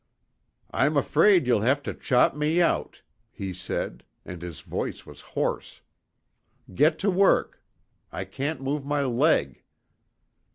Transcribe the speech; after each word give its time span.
"I'm 0.71 0.97
afraid 0.97 1.45
you'll 1.45 1.61
have 1.61 1.83
to 1.83 1.93
chop 1.93 2.35
me 2.35 2.59
out," 2.59 3.03
he 3.29 3.53
said, 3.53 4.03
and 4.25 4.41
his 4.41 4.61
voice 4.61 5.05
was 5.05 5.21
hoarse. 5.21 5.81
"Get 6.73 6.97
to 7.05 7.11
work; 7.11 7.61
I 8.11 8.25
can't 8.25 8.61
move 8.61 8.83
my 8.83 9.03
leg." 9.03 9.61